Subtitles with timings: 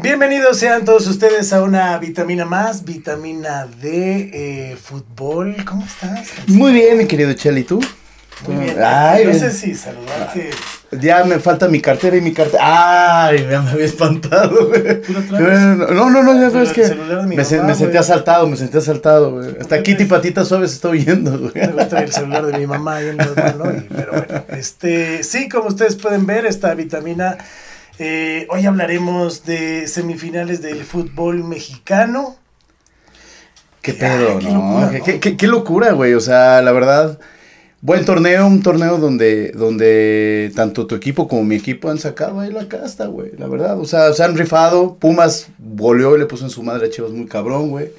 [0.00, 5.56] Bienvenidos sean todos ustedes a una vitamina más, vitamina de eh, fútbol.
[5.64, 6.28] ¿Cómo estás?
[6.46, 7.80] Muy bien, mi querido Cheli, ¿y tú?
[8.46, 8.76] Muy bien.
[8.82, 10.50] Ay, no sé si saludarte.
[10.92, 13.24] Ya me falta mi cartera y mi cartera.
[13.26, 15.02] Ay, ya me había espantado, güey.
[15.92, 16.94] No, no, no, ya sabes el que
[17.26, 19.56] me, se- mamá, me sentí asaltado, me sentí asaltado, güey.
[19.60, 20.10] Hasta Kitty crees?
[20.10, 21.52] Patita Suave se está oyendo, güey.
[21.54, 25.24] Luego trae el celular de mi mamá ahí en los manos, y- pero bueno, este,
[25.24, 27.36] sí, como ustedes pueden ver, esta vitamina,
[27.98, 32.36] eh, hoy hablaremos de semifinales del fútbol mexicano.
[33.82, 34.54] Qué pedo, qué ¿no?
[34.54, 35.04] locura, Qué, ¿no?
[35.04, 36.14] qué- qué- qué locura, güey.
[36.14, 37.18] O sea, la verdad,
[37.80, 42.52] buen torneo, un torneo donde, donde tanto tu equipo como mi equipo han sacado ahí
[42.52, 43.32] la casta, güey.
[43.38, 44.96] La verdad, o sea, se han rifado.
[44.96, 47.90] Pumas goleó y le puso en su madre a Chivas muy cabrón, güey.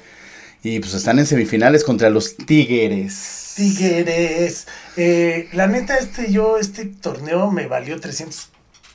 [0.62, 3.54] Y pues están en semifinales contra los Tigres.
[3.56, 4.66] Tigres.
[4.96, 8.50] Eh, la neta, este, yo, este torneo me valió 300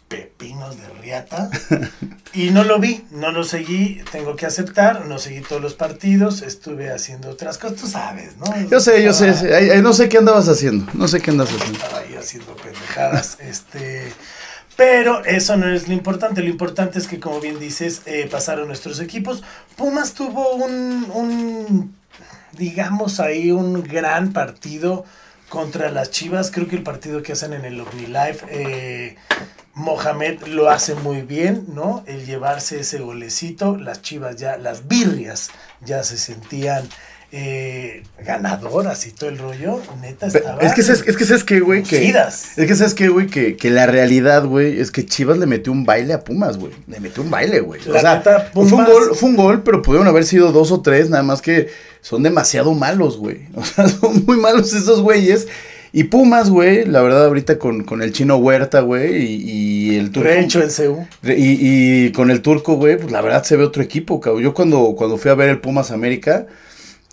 [0.07, 1.49] pepinos de riata
[2.33, 6.41] y no lo vi, no lo seguí, tengo que aceptar, no seguí todos los partidos,
[6.41, 8.45] estuve haciendo otras cosas, tú sabes, ¿no?
[8.69, 9.81] Yo sé, yo sé, sé.
[9.81, 10.91] No sé qué andabas haciendo.
[10.93, 11.79] No sé qué andas haciendo.
[11.79, 14.13] estaba ahí haciendo pendejadas, este,
[14.75, 18.67] pero eso no es lo importante, lo importante es que como bien dices, eh, pasaron
[18.67, 19.43] nuestros equipos,
[19.75, 21.95] Pumas tuvo un, un,
[22.51, 25.05] digamos ahí, un gran partido
[25.49, 29.15] contra las Chivas, creo que el partido que hacen en el OmniLife, eh,
[29.75, 32.03] Mohamed lo hace muy bien, ¿no?
[32.07, 35.49] El llevarse ese golecito, las Chivas ya, las birrias
[35.85, 36.87] ya se sentían
[37.31, 41.59] eh, ganadoras y todo el rollo, neta estaba Es que sabes, es que sabes qué,
[41.59, 42.07] güey, que...
[42.07, 45.73] Es que sabes qué, güey, que, que la realidad, güey, es que Chivas le metió
[45.73, 46.71] un baile a Pumas, güey.
[46.87, 47.81] Le metió un baile, güey.
[47.81, 50.81] O sea, neta, fue un gol, fue un gol, pero pudieron haber sido dos o
[50.81, 51.67] tres, nada más que
[51.99, 53.49] son demasiado malos, güey.
[53.55, 55.47] O sea, son muy malos esos güeyes.
[55.97, 60.11] Y Pumas, güey, la verdad, ahorita con, con el chino Huerta, güey, y, y el
[60.11, 60.27] turco.
[60.27, 61.07] Rehecho en CU.
[61.23, 64.43] Y, y con el turco, güey, pues la verdad se ve otro equipo, cabrón.
[64.43, 66.47] Yo cuando, cuando fui a ver el Pumas América,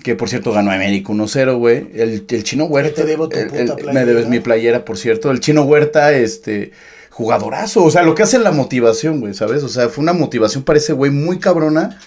[0.02, 3.02] que por cierto ganó América 1-0, güey, el, el chino Huerta.
[3.02, 3.92] te debo tu puta el- playera.
[3.92, 5.30] me debes mi playera, por cierto.
[5.30, 6.72] El chino Huerta, este,
[7.10, 7.84] jugadorazo.
[7.84, 9.62] O sea, lo que hace la motivación, güey, ¿sabes?
[9.62, 12.00] O sea, fue una motivación para ese güey muy cabrona.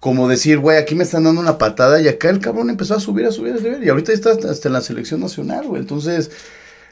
[0.00, 3.00] Como decir, güey, aquí me están dando una patada y acá el cabrón empezó a
[3.00, 3.80] subir, a subir, a subir.
[3.82, 5.82] Y ahorita está hasta en la selección nacional, güey.
[5.82, 6.30] Entonces,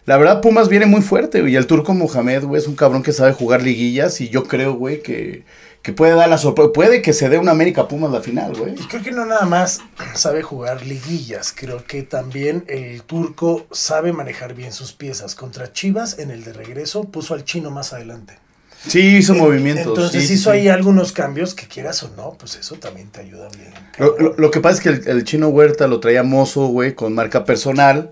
[0.06, 1.52] la verdad, Pumas viene muy fuerte, güey.
[1.52, 4.20] Y el turco Mohamed, güey, es un cabrón que sabe jugar liguillas.
[4.20, 5.44] Y yo creo, güey, que,
[5.82, 6.72] que puede dar la sorpresa.
[6.72, 8.74] Puede que se dé una América Pumas la final, güey.
[8.74, 9.82] Y creo que no nada más
[10.14, 15.36] sabe jugar liguillas, creo que también el turco sabe manejar bien sus piezas.
[15.36, 18.38] Contra Chivas, en el de regreso, puso al chino más adelante.
[18.86, 19.86] Sí, hizo En- movimientos.
[19.88, 23.20] Entonces sí, hizo sí, ahí algunos cambios que quieras o no, pues eso también te
[23.20, 23.72] ayuda bien.
[23.98, 26.94] Lo, lo- lo que pasa es que el, el chino Huerta lo traía mozo, güey,
[26.94, 28.10] con marca personal.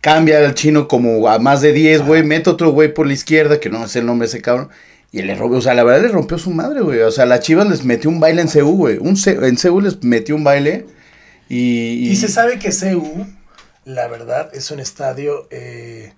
[0.00, 2.22] Cambia el chino como a más de 10, güey.
[2.22, 4.68] Mete otro güey por la izquierda, que no sé el nombre de ese cabrón.
[5.10, 7.00] Y le rompió, o sea, la verdad le rompió su madre, güey.
[7.00, 8.98] O sea, la Chivas les metió un baile en CU, güey.
[8.98, 10.86] Un C- en CU les metió un baile.
[11.48, 13.26] Y, Y se sabe que CU,
[13.84, 16.12] la verdad, es un estadio eh,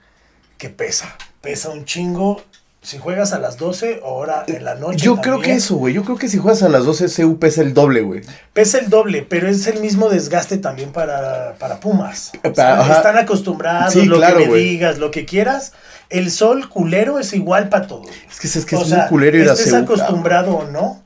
[0.58, 1.16] que pesa.
[1.40, 2.42] Pesa un chingo.
[2.82, 5.04] Si juegas a las 12 o ahora en la noche.
[5.04, 5.92] Yo creo que eso, güey.
[5.92, 8.22] Yo creo que si juegas a las 12, CU pesa el doble, güey.
[8.54, 12.32] Pesa el doble, pero es el mismo desgaste también para, para Pumas.
[12.42, 12.96] Ajá.
[12.96, 15.72] Están acostumbrados, Sí, lo claro, que me digas, lo que quieras.
[16.08, 18.08] El sol culero es igual para todos.
[18.30, 19.76] Es que es, que o es sea, muy culero ir a estés CU.
[19.76, 21.02] acostumbrado o no.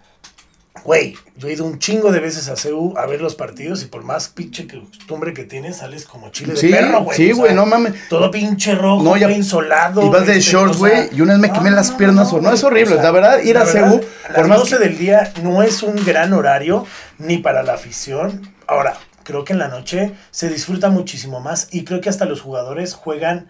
[0.83, 3.87] Güey, yo he ido un chingo de veces a CU a ver los partidos y
[3.87, 7.17] por más pinche costumbre que tienes, sales como chile de Sí, perro, güey.
[7.17, 7.95] sí, o güey, sea, no mames.
[8.09, 10.05] Todo pinche rojo, No, ya- insolado.
[10.05, 12.41] Y vas de este, shorts, o güey, y una vez me quemé las piernas, o
[12.41, 14.99] no, es horrible, la verdad, ir la a CU, a por las más 12 del
[14.99, 16.85] día no es un gran horario
[17.19, 18.53] ni para la afición.
[18.67, 22.41] Ahora, creo que en la noche se disfruta muchísimo más y creo que hasta los
[22.43, 23.49] jugadores juegan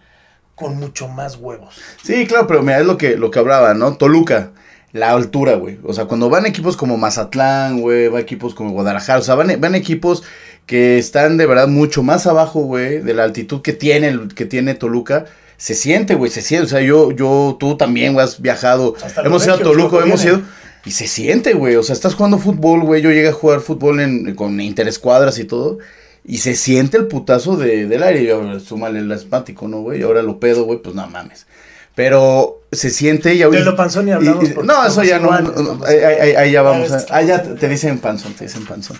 [0.53, 1.75] con mucho más huevos.
[2.01, 3.97] Sí, claro, pero mira, es lo que, lo que hablaba, ¿no?
[3.97, 4.51] Toluca,
[4.95, 5.77] la altura, güey.
[5.83, 9.59] O sea, cuando van equipos como Mazatlán, güey, van equipos como Guadalajara, o sea, van,
[9.59, 10.23] van equipos
[10.65, 14.73] que están de verdad mucho más abajo, güey, de la altitud que tiene, que tiene
[14.73, 15.25] Toluca.
[15.57, 16.67] Se siente, güey, se siente.
[16.67, 18.95] O sea, yo, yo, tú también güey, has viajado.
[19.03, 20.41] Hasta hemos ido a Toluca, hemos ido.
[20.85, 21.75] Y se siente, güey.
[21.75, 23.01] O sea, estás jugando fútbol, güey.
[23.01, 25.77] Yo llegué a jugar fútbol en, con interescuadras y todo.
[26.23, 28.23] Y se siente el putazo de, del aire.
[28.23, 29.99] Y ahora súmale el asmático, ¿no, güey?
[29.99, 31.47] Y ahora lo pedo, güey, pues no mames.
[31.95, 35.25] Pero se siente y De lo panzón y hablamos y- no, eso ya no.
[35.27, 36.89] iguales, no, estamos ahí, ahí- ahí ya vamos.
[36.89, 38.97] Ya a- ves, ah, ya te dicen panzón, te dicen panzón.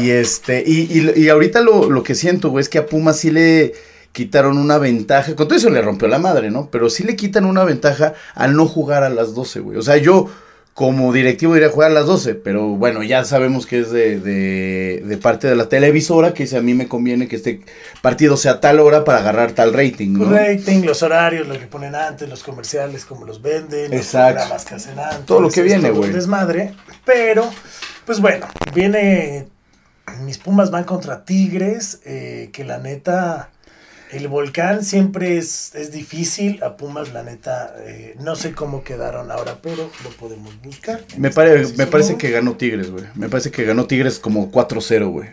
[0.00, 3.18] Y este, y, y, y ahorita lo, lo que siento, güey, es que a Pumas
[3.18, 3.74] sí le
[4.12, 5.36] quitaron una ventaja.
[5.36, 6.70] Con todo eso le rompió la madre, ¿no?
[6.70, 9.76] Pero sí le quitan una ventaja al no jugar a las 12, güey.
[9.76, 10.30] O sea, yo
[10.74, 14.18] como directivo iría a jugar a las 12, pero bueno, ya sabemos que es de,
[14.18, 17.60] de, de parte de la televisora, que a mí me conviene que este
[18.02, 20.30] partido sea a tal hora para agarrar tal rating, ¿no?
[20.30, 24.74] Rating, los horarios, lo que ponen antes, los comerciales, cómo los venden, los programas que
[24.76, 25.26] hacen antes.
[25.26, 26.12] Todo lo que viene, güey.
[26.12, 26.74] desmadre.
[27.04, 27.50] Pero,
[28.06, 29.48] pues bueno, viene.
[30.22, 33.50] Mis Pumas van contra Tigres, eh, que la neta.
[34.12, 36.62] El volcán siempre es, es difícil.
[36.62, 41.02] A Pumas, la neta, eh, no sé cómo quedaron ahora, pero lo podemos buscar.
[41.16, 43.04] Me, pare- este me parece que ganó Tigres, güey.
[43.14, 45.28] Me parece que ganó Tigres como 4-0, güey.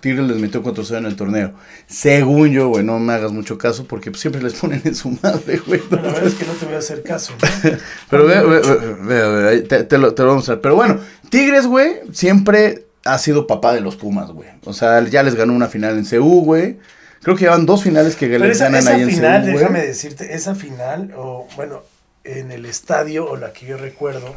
[0.00, 1.52] Tigres les metió 4-0 en el torneo.
[1.86, 5.10] Según yo, güey, no me hagas mucho caso porque pues, siempre les ponen en su
[5.22, 5.80] madre, güey.
[5.88, 7.34] Pero la verdad es que no te voy a hacer caso.
[7.40, 7.70] ¿no?
[8.10, 10.60] Pero ve, ve, ve, ve, ve, ahí te, te lo, te lo voy a mostrar.
[10.60, 14.48] Pero bueno, Tigres, güey, siempre ha sido papá de los Pumas, güey.
[14.64, 16.78] O sea, ya les ganó una final en CU, güey.
[17.22, 19.46] Creo que llevan dos finales que Pero les esa, ganan esa ahí en final, CU,
[19.58, 19.86] déjame güey.
[19.88, 21.82] decirte, esa final, o bueno,
[22.24, 24.34] en el estadio, o la que yo recuerdo,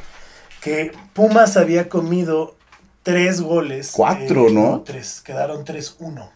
[0.61, 2.55] que Pumas había comido
[3.03, 3.91] tres goles.
[3.93, 4.81] Cuatro, ¿no?
[4.85, 6.29] tres, quedaron 3-1.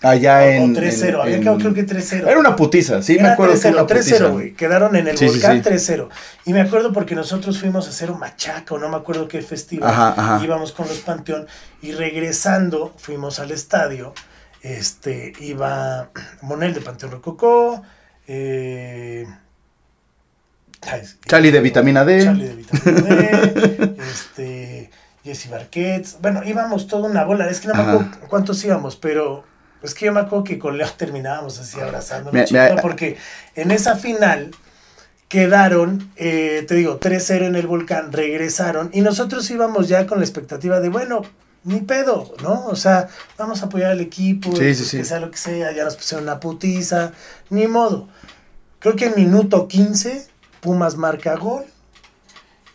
[0.00, 0.76] Allá o en...
[0.76, 2.28] 3-0, en- había en- quedado creo que 3-0.
[2.28, 4.16] Era una putiza, sí, me Era acuerdo que era 3-0, una putiza.
[4.28, 4.52] 3-0, güey.
[4.54, 5.70] Quedaron en el Sí, sí, volcán sí.
[5.70, 6.08] 3-0.
[6.46, 9.42] Y me acuerdo porque nosotros fuimos a hacer un machaca, o no me acuerdo qué
[9.42, 9.90] festival.
[9.90, 10.44] Ajá, ajá.
[10.44, 11.48] Íbamos con los Panteón
[11.82, 14.14] y regresando fuimos al estadio.
[14.62, 16.10] Este, iba
[16.42, 17.82] Monel de Panteón Rococó,
[18.26, 19.26] eh,
[21.26, 22.24] Charlie de vitamina D.
[22.24, 24.90] Charlie de Vitamina D, este,
[25.24, 26.18] Jesse Barquets.
[26.22, 27.48] Bueno, íbamos toda una bola.
[27.50, 29.44] Es que no me acuerdo cuántos íbamos, pero
[29.82, 32.32] es que yo me acuerdo que con Leo terminábamos así abrazándonos.
[32.32, 33.16] Me- chingando, porque
[33.56, 34.52] en esa final
[35.28, 40.24] quedaron, eh, te digo, 3-0 en el volcán, regresaron y nosotros íbamos ya con la
[40.24, 41.22] expectativa de, bueno,
[41.64, 42.66] ni pedo, ¿no?
[42.66, 44.96] O sea, vamos a apoyar al equipo, Sí, sí, pues, sí.
[44.98, 47.12] que sea lo que sea, ya nos pusieron una putiza,
[47.50, 48.08] ni modo.
[48.78, 50.26] Creo que en minuto 15,
[50.60, 51.64] Pumas marca gol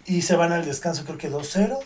[0.06, 1.80] y se van al descanso, creo que 2-0.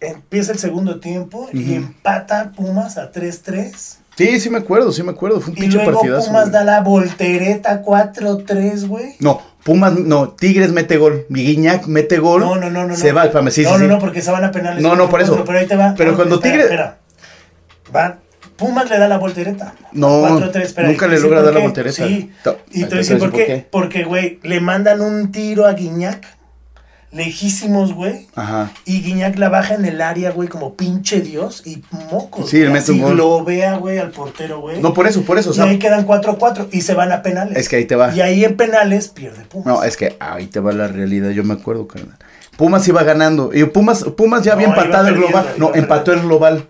[0.00, 1.72] Empieza el segundo tiempo y Ujú.
[1.74, 3.98] empata Pumas a 3-3.
[4.16, 5.40] Sí, sí me acuerdo, sí me acuerdo.
[5.40, 6.26] Fue un Y pinche luego partidazo.
[6.26, 6.52] Pumas güey.
[6.52, 9.14] da la voltereta 4-3, güey.
[9.20, 11.26] No, Pumas, no, Tigres mete gol.
[11.28, 12.40] Guiñac mete gol.
[12.40, 12.96] No, no, no, no.
[12.96, 13.14] Se no.
[13.16, 13.86] va, espérame, sí, no, sí, no, sí.
[13.88, 14.82] no, porque se van a penales.
[14.82, 15.44] No, no, por eso.
[15.44, 15.94] Pero ahí te va.
[15.96, 16.98] Pero No, cuando espera, Tigres- Espera.
[17.94, 18.18] Va.
[18.56, 19.74] Pumas le da la voltereta.
[19.92, 22.06] No, 4-3, espera, nunca le logra dar la voltereta.
[22.06, 22.30] Sí.
[22.70, 23.66] Y te voy a decir por qué.
[23.70, 26.24] Porque, güey, le mandan un tiro a Guiñac.
[27.12, 28.26] Lejísimos, güey.
[28.34, 28.72] Ajá.
[28.86, 31.62] Y Guiñac la baja en el área, güey, como pinche Dios.
[31.66, 32.48] Y mocos.
[32.48, 32.64] Sí,
[32.98, 33.16] gol.
[33.18, 34.80] Lo vea, güey, al portero, güey.
[34.80, 35.50] No, por eso, por eso.
[35.50, 37.58] O y sea, ahí quedan 4-4 y se van a penales.
[37.58, 38.14] es que ahí te va.
[38.14, 39.66] Y ahí en penales pierde Pumas.
[39.66, 42.16] No, es que ahí te va la realidad, yo me acuerdo, carnal.
[42.56, 43.50] Pumas iba ganando.
[43.52, 45.46] Y Pumas, Pumas ya había No, empatado el global.
[45.58, 46.66] No, empató el global.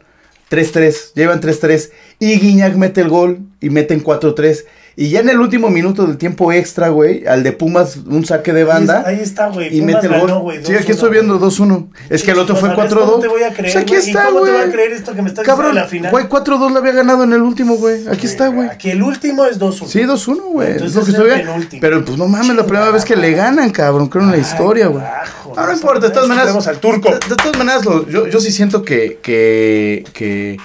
[0.51, 1.13] 3-3.
[1.15, 1.91] Llevan 3-3.
[2.19, 4.65] Y Guiñac mete el gol y meten 4-3.
[4.95, 8.53] Y ya en el último minuto del tiempo extra, güey, al de Pumas, un saque
[8.53, 9.01] de banda.
[9.01, 9.69] es- Ahí está, güey.
[9.75, 10.43] Y Pumas mete el ganó, gol.
[10.43, 11.51] güey, sí, aquí 2-1, estoy viendo güey.
[11.51, 11.89] 2-1.
[12.11, 13.11] Es que el otro fue ¿Sabes 4-2.
[13.11, 14.07] ¿Cómo te voy a creer, Pues aquí güey?
[14.07, 14.69] ¿Y está, cómo te voy güey.
[14.69, 16.11] a creer esto que me estás diciendo Cabrón, de la final?
[16.11, 18.07] güey, 4-2 le había ganado en el último, güey.
[18.09, 18.69] Aquí está, güey.
[18.69, 19.87] Aquí el último es 2-1.
[19.89, 20.69] Sí, 2-1, güey.
[20.69, 21.53] Es Entonces lo que es estoy el viendo.
[21.55, 21.81] penúltimo.
[21.81, 24.09] Pero pues no mames, la primera vez que le ganan, cabrón.
[24.09, 25.03] Creo en la historia, güey.
[25.03, 26.67] No, no no importa, de todas es maneras.
[26.67, 27.09] al turco.
[27.09, 30.59] De, de todas maneras, lo- yo, yo sí siento que, que, que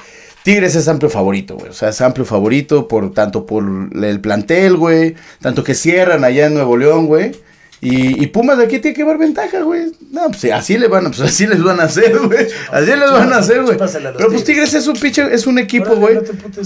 [0.48, 1.72] Tigres es amplio favorito, güey.
[1.72, 3.66] O sea, es amplio favorito por tanto por
[4.02, 5.14] el plantel, güey.
[5.42, 7.34] Tanto que cierran allá en Nuevo León, güey.
[7.80, 9.92] Y, y Pumas de aquí tiene que llevar ventaja, güey.
[10.10, 12.48] No, pues sí, así le van, a- pues así les van a hacer, güey.
[12.72, 13.78] Así les van a hacer, güey.
[13.78, 14.74] Pero pues Tigres.
[14.74, 16.16] Es un pinche, es un equipo, güey.
[16.16, 16.22] no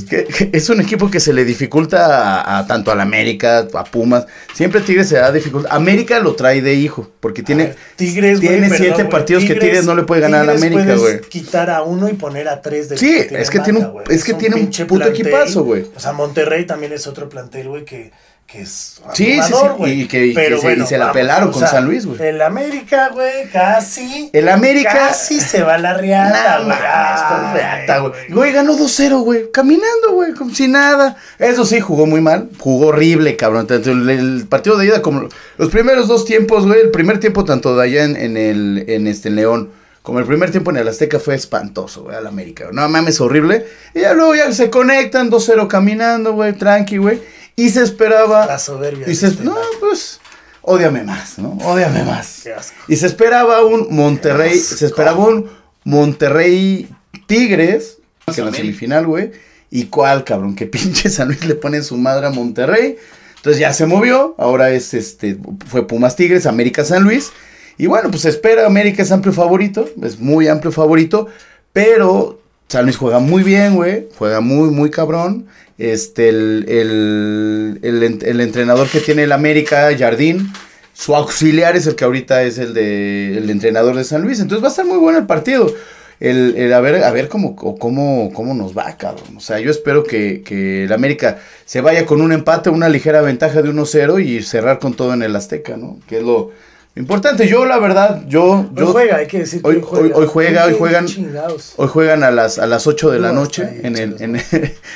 [0.09, 3.83] que, que es un equipo que se le dificulta a, a tanto al América, a
[3.83, 4.25] Pumas.
[4.53, 5.69] Siempre Tigres se da dificultad.
[5.73, 9.95] América lo trae de hijo, porque tiene, ver, Tigres, tiene siete partidos que Tigres no
[9.95, 11.19] le puede ganar a Tigres América, güey.
[11.21, 14.23] quitar a uno y poner a tres del Sí, tiene es que tiene un- es
[14.23, 15.09] que tiene un puto plantel.
[15.27, 15.85] equipazo, güey.
[15.93, 18.11] O sea, Monterrey también es otro plantel, güey, que,
[18.51, 20.01] que es Sí, sí, sí, güey.
[20.01, 22.21] y que- y que se- y se la pelaron con San Luis, güey.
[22.21, 24.29] El América, güey, casi.
[24.33, 24.91] El América.
[24.93, 28.11] Casi se va la riata, güey.
[28.11, 28.29] güey.
[28.29, 29.51] Güey, ganó 2-0, güey.
[29.51, 31.15] Caminando, güey, como si nada.
[31.39, 32.49] Eso sí, jugó muy mal.
[32.59, 33.67] Jugó horrible, cabrón.
[33.67, 35.27] Tanto el, el partido de ida como
[35.57, 36.81] los primeros dos tiempos, güey.
[36.81, 39.69] El primer tiempo, tanto de allá en, en el en este en León,
[40.01, 42.65] como el primer tiempo en el Azteca, fue espantoso, güey, al América.
[42.65, 42.75] güey.
[42.75, 43.65] No mames, horrible.
[43.93, 47.21] Y ya luego ya se conectan, 2-0 caminando, güey, tranqui, güey.
[47.55, 48.45] Y se esperaba.
[48.45, 49.09] La soberbia.
[49.09, 50.19] Y se, este no, pues,
[50.61, 51.57] ódiame más, ¿no?
[51.63, 52.41] Ódiame más.
[52.43, 52.75] Qué asco.
[52.87, 55.49] Y se esperaba un Monterrey, se esperaba un
[55.83, 56.89] Monterrey
[57.27, 57.97] Tigres,
[58.33, 59.31] que en la semifinal, güey.
[59.69, 60.55] ¿Y cuál, cabrón?
[60.55, 62.97] Que pinche San Luis le pone su madre a Monterrey.
[63.37, 67.31] Entonces ya se movió, ahora es este, fue Pumas Tigres, América San Luis.
[67.77, 71.27] Y bueno, pues se espera, América es amplio favorito, es muy amplio favorito,
[71.73, 72.40] pero
[72.71, 75.45] San Luis juega muy bien, güey, juega muy, muy cabrón.
[75.77, 80.51] Este, el, el, el, en- el entrenador que tiene el América, Jardín,
[80.93, 84.39] su auxiliar es el que ahorita es el de el entrenador de San Luis.
[84.39, 85.73] Entonces va a estar muy bueno el partido.
[86.19, 89.37] El, el a ver, a ver cómo, cómo, cómo nos va, cabrón.
[89.37, 93.21] O sea, yo espero que, que el América se vaya con un empate, una ligera
[93.21, 95.99] ventaja de 1-0 y cerrar con todo en el Azteca, ¿no?
[96.07, 96.51] Que es lo,
[96.95, 98.43] Importante, yo la verdad, yo...
[98.43, 101.73] Hoy yo juega, hay que decir que hoy, hoy, hoy juega, hoy ¿Qué juegan, chingados?
[101.77, 104.41] hoy juegan a las, a las 8 de la No, noche, en el, en,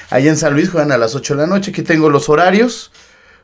[0.10, 2.92] allá en San Luis juegan a las 8 de la noche, aquí tengo los horarios,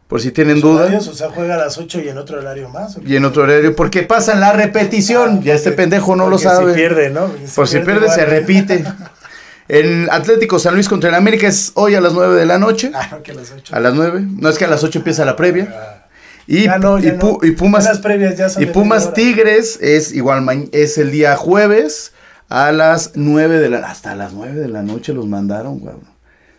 [0.09, 1.07] por si tienen ¿Los dudas.
[1.07, 2.97] O sea, juega a las 8 y en otro horario más.
[3.05, 6.73] Y en otro horario, porque pasan la repetición, Ah, ya este pendejo no lo sabe.
[6.73, 7.31] Si pierde, ¿no?
[7.55, 8.83] Por si pierde, se repite.
[9.69, 12.91] El Atlético San Luis contra el América es hoy a las 9 de la noche.
[12.93, 13.73] Ah, que a las 8.
[13.73, 14.25] A las 9.
[14.37, 16.00] No es que a las 8 empieza la previa.
[16.47, 17.39] Y, Ya no, ya y, no.
[17.41, 19.13] y Pumas, las previas ya son y Pumas.
[19.13, 22.13] Tigres es igual, es el día jueves
[22.49, 25.95] a las 9 de la Hasta las 9 de la noche los mandaron, güey.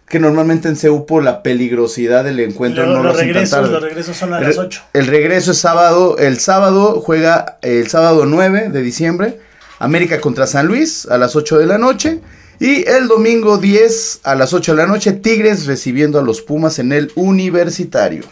[0.09, 4.17] Que normalmente en CEU por la peligrosidad del encuentro Luego no los regresos, los regresos
[4.17, 4.83] son a El- las 8.
[4.93, 6.19] El regreso es sábado.
[6.19, 9.39] El sábado juega el sábado 9 de diciembre.
[9.79, 12.21] América contra San Luis a las 8 de la noche.
[12.61, 16.79] Y el domingo 10 a las 8 de la noche, Tigres recibiendo a los Pumas
[16.79, 18.23] en el Universitario.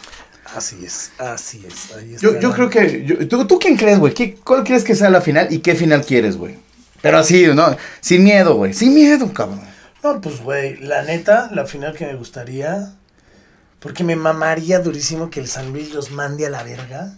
[0.55, 1.95] Así es, así es.
[1.95, 2.39] Ahí Yo, está.
[2.41, 3.05] yo creo que.
[3.05, 4.13] yo- ¿tú, tú quién crees, güey?
[4.13, 6.57] ¿Qué- ¿Cuál crees que sea la final y qué final quieres, güey?
[7.01, 7.75] Pero así, ¿no?
[8.01, 8.73] Sin miedo, güey.
[8.73, 9.61] Sin miedo, cabrón.
[10.03, 12.93] No, pues, güey, la neta, la final que me gustaría.
[13.79, 17.13] Porque me mamaría durísimo que el San Luis los mande a la verga.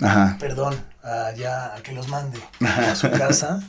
[0.00, 0.36] Ajá.
[0.40, 3.62] Perdón, allá a que los mande a su casa.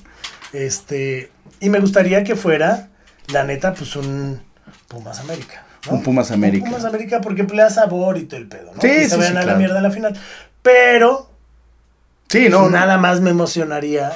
[0.53, 1.31] Este.
[1.59, 2.89] Y me gustaría que fuera,
[3.27, 4.41] la neta, pues un
[4.87, 5.63] Pumas América.
[5.87, 5.93] ¿No?
[5.93, 6.65] Un Pumas América.
[6.65, 8.81] Un Pumas América porque le da sabor y todo el pedo, ¿no?
[8.81, 9.57] Sí, sí, se vayan sí, a la claro.
[9.59, 10.19] mierda en la final.
[10.61, 11.29] Pero
[12.29, 12.63] Sí, no.
[12.63, 12.69] no.
[12.69, 14.11] nada más me emocionaría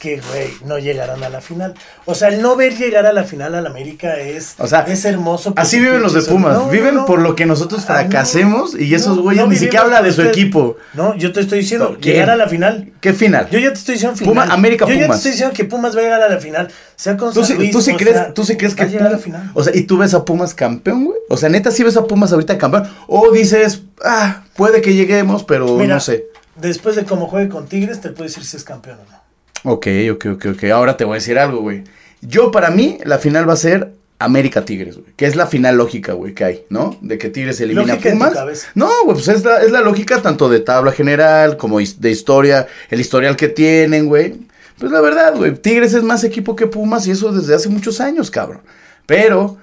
[0.00, 1.74] que, güey, no llegaran a la final.
[2.06, 5.04] O sea, el no ver llegar a la final al América es, O sea, es
[5.04, 5.52] hermoso.
[5.56, 6.54] Así viven los de Pumas.
[6.54, 8.08] no, viven no, por lo que nosotros Ah, no.
[8.10, 10.32] fracasemos y esos güeyes ni siquiera habla de su usted.
[10.32, 10.76] equipo.
[10.94, 12.92] No, yo te estoy diciendo, llegar a la final.
[13.00, 13.48] ¿Qué final?
[13.50, 14.34] Yo ya te estoy diciendo final.
[14.34, 15.18] Puma- América Yo ya te Pumas.
[15.18, 16.68] estoy diciendo que Pumas va a llegar a la final.
[16.96, 18.82] Sea con ¿Tú San Luis, tú sí o crees, sea, tú sí crees va que
[18.82, 19.50] a llegar a la final.
[19.54, 21.18] O sea, ¿y tú ves a Pumas campeón, güey?
[21.28, 22.88] O sea, neta, sí ves a Pumas ahorita campeón.
[23.06, 26.26] O dices, ah, puede que lleguemos, pero Mira, no sé.
[26.56, 29.23] Después de cómo juegue con Tigres, te puedo decir si es campeón o no.
[29.64, 30.64] Ok, ok, ok, ok.
[30.64, 31.82] Ahora te voy a decir algo, güey.
[32.20, 35.12] Yo, para mí, la final va a ser América Tigres, güey.
[35.16, 36.96] Que es la final lógica, güey, que hay, ¿no?
[37.00, 38.34] De que Tigres elimina Lógica a en tu Pumas.
[38.38, 38.68] cabeza.
[38.74, 42.66] No, güey, pues es la, es la lógica tanto de tabla general como de historia,
[42.90, 44.34] el historial que tienen, güey.
[44.78, 48.00] Pues la verdad, güey, Tigres es más equipo que Pumas y eso desde hace muchos
[48.00, 48.60] años, cabrón.
[49.06, 49.58] Pero,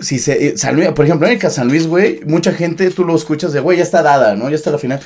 [0.00, 0.48] si se.
[0.48, 3.52] eh, San Luis, por ejemplo, en el San Luis, güey, mucha gente tú lo escuchas
[3.52, 4.48] de, güey, ya está dada, ¿no?
[4.48, 5.00] Ya está la final.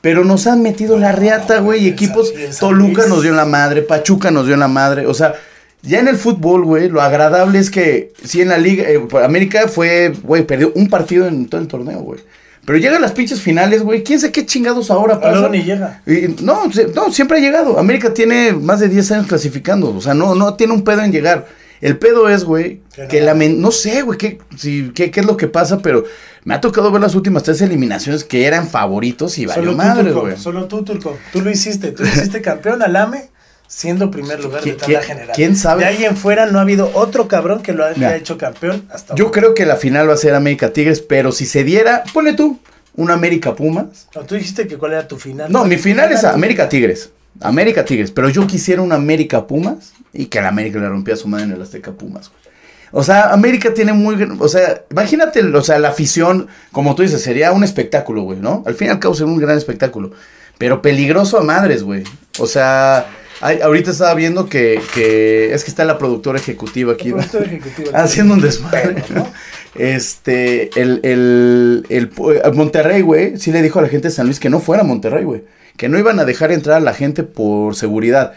[0.00, 2.32] Pero nos han metido la reata, güey, y el equipos.
[2.60, 5.06] Toluca nos dio en la madre, Pachuca nos dio en la madre.
[5.06, 5.34] O sea,
[5.82, 9.68] ya en el fútbol, güey, lo agradable es que, sí, en la liga, eh, América
[9.68, 12.20] fue, güey, perdió un partido en todo el torneo, güey.
[12.66, 14.02] Pero llegan las pinches finales, güey.
[14.02, 15.48] ¿Quién sabe qué chingados ahora luego pasa?
[15.48, 16.02] ni llega.
[16.04, 16.62] Y, no,
[16.94, 17.78] no, siempre ha llegado.
[17.78, 19.94] América tiene más de 10 años clasificando.
[19.94, 21.46] O sea, no, no tiene un pedo en llegar.
[21.80, 22.80] El pedo es, güey,
[23.10, 26.04] Que la men- no sé, güey, qué, si, qué, qué es lo que pasa, pero
[26.44, 29.76] me ha tocado ver las últimas tres eliminaciones que eran favoritos y valió Solo tú,
[29.78, 30.36] madre, güey.
[30.36, 31.18] Solo tú, Turco.
[31.32, 31.92] Tú lo hiciste.
[31.92, 33.28] Tú hiciste campeón al AME
[33.68, 35.36] siendo primer lugar de ¿Qui- tabla quién- general.
[35.36, 35.82] quién sabe?
[35.82, 39.14] De ahí en fuera no ha habido otro cabrón que lo haya hecho campeón hasta
[39.16, 42.32] Yo creo que la final va a ser América Tigres, pero si se diera, ponle
[42.34, 42.60] tú,
[42.94, 44.06] un América Pumas.
[44.14, 45.50] No, tú dijiste que cuál era tu final.
[45.52, 47.10] No, mi final es América Tigres.
[47.40, 51.16] América Tigres, pero yo quisiera un América Pumas y que la América le rompía a
[51.18, 52.46] su madre en el Azteca Pumas, güey.
[52.92, 57.20] O sea, América tiene muy, o sea, imagínate, o sea, la afición, como tú dices,
[57.20, 58.62] sería un espectáculo, güey, ¿no?
[58.66, 60.12] Al fin y al cabo sería un gran espectáculo,
[60.56, 62.04] pero peligroso a madres, güey.
[62.38, 63.06] O sea,
[63.40, 67.22] hay- ahorita estaba viendo que, que es que está la productora ejecutiva aquí, El ¿no?
[67.22, 67.90] productor ejecutivo.
[67.94, 69.02] haciendo un desmadre.
[69.08, 69.32] Pero, ¿no?
[69.78, 72.10] Este, el, el, el,
[72.44, 74.82] el Monterrey, güey, sí le dijo a la gente de San Luis que no fuera
[74.82, 75.44] a Monterrey, güey.
[75.76, 78.32] Que no iban a dejar entrar a la gente por seguridad.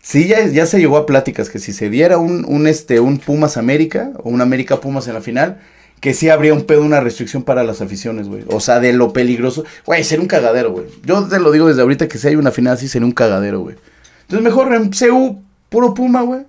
[0.00, 3.18] Sí, ya, ya se llegó a pláticas que si se diera un, un, este, un
[3.18, 5.58] Pumas América o un América Pumas en la final,
[6.00, 8.44] que sí habría un pedo, una restricción para las aficiones, güey.
[8.48, 9.64] O sea, de lo peligroso.
[9.84, 10.86] Güey, sería un cagadero, güey.
[11.04, 13.60] Yo te lo digo desde ahorita que si hay una final así sería un cagadero,
[13.60, 13.76] güey.
[14.22, 16.42] Entonces mejor en CU, puro Puma, güey.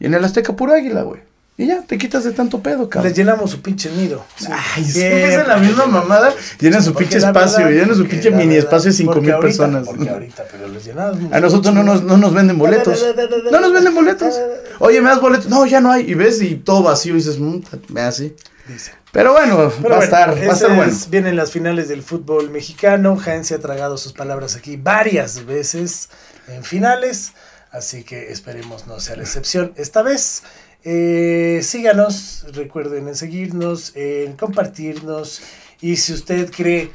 [0.00, 1.20] Y en el Azteca, puro Águila, güey.
[1.60, 3.08] Y ya, te quitas de tanto pedo, cabrón.
[3.10, 4.24] Les llenamos su pinche nido.
[4.36, 4.46] Sí.
[4.76, 6.32] Ay, siempre hacen la misma mamada.
[6.60, 9.34] Llenan su pinche espacio, verdad- llenan su pinche mini verdad- espacio de cinco porque mil
[9.34, 9.86] ahorita- personas.
[9.88, 11.32] Porque ahorita, pero les llenamos.
[11.32, 13.04] A nosotros no nos, no nos venden boletos.
[13.50, 14.34] No nos venden boletos.
[14.78, 15.48] Oye, ¿me das boletos?
[15.48, 16.08] No, ya no hay.
[16.08, 18.36] Y ves y todo vacío y dices, mmm, me así.
[18.68, 18.92] Dice.
[19.10, 20.92] Pero bueno, Pero va a estar, va a estar bueno.
[20.92, 23.16] es- Vienen las finales del fútbol mexicano.
[23.16, 26.08] Jaén se ha tragado sus palabras aquí varias veces
[26.46, 27.32] en finales.
[27.72, 30.42] Así que esperemos no sea la excepción esta vez.
[30.84, 35.40] Eh, síganos, recuerden en seguirnos, en compartirnos.
[35.80, 36.90] Y si usted cree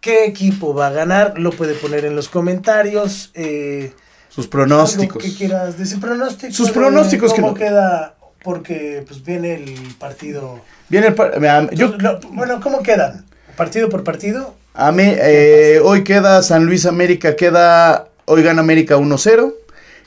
[0.00, 3.30] qué equipo va a ganar, lo puede poner en los comentarios.
[3.34, 3.92] Eh,
[4.28, 5.22] Sus pronósticos.
[5.22, 6.54] que quieras decir pronósticos.
[6.56, 8.14] Sus de pronósticos que ¿Cómo no- queda?
[8.44, 10.60] Porque pues viene el partido.
[10.88, 13.24] Viene el par- mira, yo, Lo- bueno, ¿cómo quedan?
[13.56, 14.54] ¿Partido por partido?
[15.20, 19.54] eh, hoy queda San Luis América, queda, hoy gana América 1-0.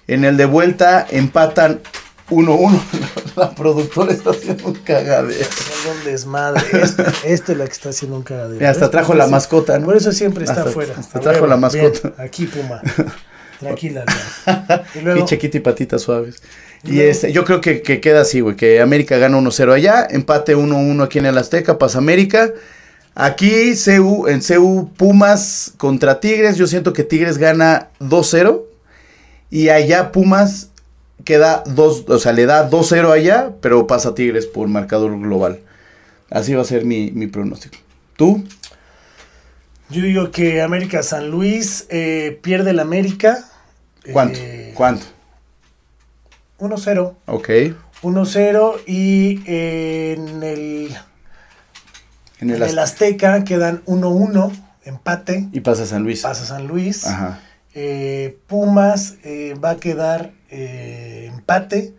[0.08, 1.82] En el de vuelta empatan
[2.30, 2.80] 1-1.
[3.36, 5.48] La productora está haciendo un cagadero.
[5.98, 6.62] Un desmadre.
[6.82, 8.68] Esta, esta es la que está haciendo un cagadero.
[8.68, 9.86] Hasta trajo la mascota, ¿no?
[9.86, 10.94] Por eso siempre está Hasta- afuera.
[10.98, 12.10] hasta trajo la mascota.
[12.10, 12.82] Bien, aquí, Puma.
[13.60, 14.06] Tranquila.
[14.96, 16.42] Y luego, Pinche Kitty patitas suaves.
[16.84, 19.74] Y Y luego- este, yo creo que, que queda así, güey, que América gana 1-0
[19.74, 22.52] allá, empate 1-1 aquí en el Azteca, pasa América.
[23.16, 28.62] Aquí CU, en CU Pumas contra Tigres, yo siento que Tigres gana 2-0
[29.50, 30.69] y allá Pumas
[31.24, 35.60] queda 2, o sea, le da 2-0 allá, pero pasa Tigres por marcador global.
[36.30, 37.78] Así va a ser mi, mi pronóstico.
[38.16, 38.44] ¿Tú?
[39.90, 43.44] yo digo que América San Luis eh, pierde el América.
[44.14, 44.38] ¿Cuánto?
[44.40, 45.06] eh, ¿Cuánto?
[46.60, 47.16] 1-0.
[47.26, 47.50] Ok.
[48.04, 50.96] 1-0 y eh, en el,
[52.40, 53.34] En el, en el Azteca.
[53.36, 54.52] Azteca quedan 1-1,
[54.86, 56.22] empate, Y pasa San Luis.
[56.22, 57.06] pasa San Luis.
[57.08, 57.40] Ajá.
[57.74, 61.94] Eh, Pumas eh, va a quedar eh, empate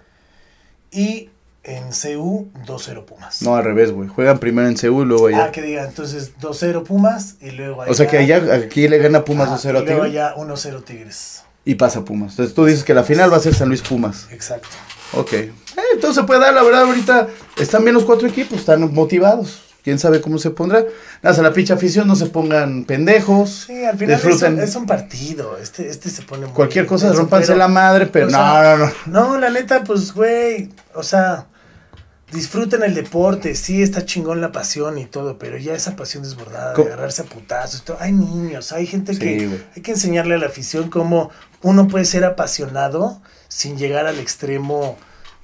[0.91, 1.31] y
[1.63, 3.43] en CU 2-0 Pumas.
[3.43, 4.09] No, al revés, güey.
[4.09, 5.45] Juegan primero en Seúl, luego allá.
[5.45, 7.93] Ah, que diga, entonces 2-0 Pumas y luego allá.
[7.93, 10.35] O sea que allá, aquí le gana Pumas Ajá, 2-0 a y luego Tigres allá
[10.37, 11.45] 1-0 Tigres.
[11.65, 12.33] y pasa Pumas.
[12.33, 14.27] Entonces tú dices que la final va a ser San Luis Pumas.
[14.33, 14.69] Exacto.
[15.13, 15.33] Ok.
[15.33, 15.53] Eh,
[15.95, 19.70] entonces se puede dar, la verdad, ahorita están bien los cuatro equipos, están motivados.
[19.83, 20.85] Quién sabe cómo se pondrá.
[21.23, 23.65] Nada, a la pinche afición no se pongan pendejos.
[23.67, 25.57] Sí, al final es un, es un partido.
[25.59, 29.31] Este, este se pone muy cualquier cosa, rompanse la madre, pero no, sea, no, no.
[29.31, 31.47] No, la neta, pues, güey, o sea,
[32.33, 36.75] disfruten el deporte, sí está chingón la pasión y todo, pero ya esa pasión desbordada,
[36.75, 37.97] de agarrarse a putazos, y todo.
[38.01, 39.61] hay niños, hay gente Sí, que güey.
[39.77, 41.31] hay que enseñarle a la afición cómo
[41.63, 44.97] uno puede ser apasionado sin llegar al extremo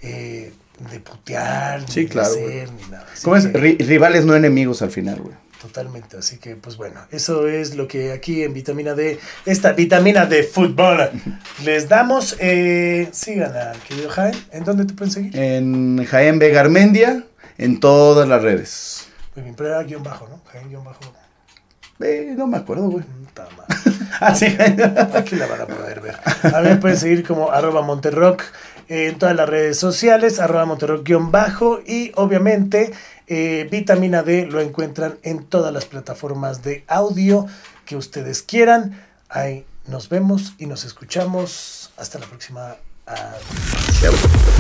[0.02, 0.52] eh,
[0.90, 3.06] de putear, Sí, ni claro, de hacer, ni nada.
[3.12, 3.47] Así ¿Cómo es?
[3.47, 5.35] que- rivales no enemigos al final, güey.
[5.61, 10.26] Totalmente, así que pues bueno, eso es lo que aquí en Vitamina D, esta vitamina
[10.26, 11.11] de fútbol,
[11.64, 12.37] les damos.
[12.38, 15.37] Eh, sigan al querido Jaime, ¿en dónde te pueden seguir?
[15.37, 17.25] En Jaén Vega Armendia,
[17.59, 19.08] en todas las redes.
[19.34, 20.41] Muy bien, pero era guion bajo, ¿no?
[20.52, 21.00] Jaime guion bajo.
[22.00, 23.04] Eh, no me acuerdo, güey.
[24.21, 24.56] Madre.
[24.97, 25.19] Ah.
[25.19, 26.16] Aquí la van a poder ver.
[26.54, 28.42] A mí me pueden seguir como arroba Monterrock
[28.88, 32.92] en todas las redes sociales, arroba Monterrock guion bajo y obviamente
[33.26, 37.47] eh, Vitamina D lo encuentran en todas las plataformas de audio
[37.84, 39.02] que ustedes quieran.
[39.28, 41.90] Ahí nos vemos y nos escuchamos.
[41.97, 42.76] Hasta la próxima.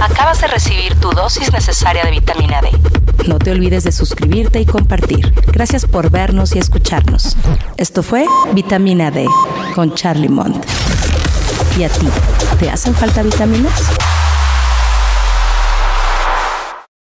[0.00, 2.70] Acabas de recibir tu dosis necesaria de vitamina D.
[3.26, 5.34] No te olvides de suscribirte y compartir.
[5.52, 7.36] Gracias por vernos y escucharnos.
[7.76, 9.26] Esto fue Vitamina D
[9.74, 10.64] con Charlie Mont.
[11.76, 12.06] ¿Y a ti?
[12.60, 13.82] ¿Te hacen falta vitaminas?